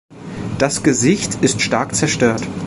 Das 0.57 0.81
Gesicht 0.81 1.35
ist 1.43 1.61
stark 1.61 1.93
zerstört. 1.93 2.41